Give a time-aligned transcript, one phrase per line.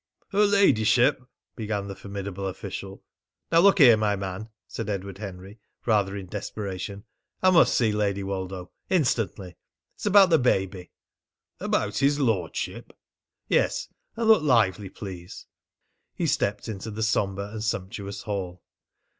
[0.29, 1.21] "Her ladyship"
[1.55, 3.03] began the formidable official.
[3.51, 7.03] "Now look here my man," said Edward Henry rather in desperation,
[7.43, 9.57] "I must see Lady Woldo instantly.
[9.93, 10.89] It's about the baby"
[11.69, 12.93] "About his lordship?"
[13.47, 13.89] "Yes.
[14.15, 15.45] And look lively, please."
[16.15, 18.63] He stepped into the sombre and sumptuous hall.